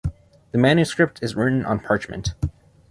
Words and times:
The 0.51 0.57
manuscript 0.57 1.21
is 1.21 1.35
written 1.35 1.63
on 1.63 1.79
parchment. 1.79 2.29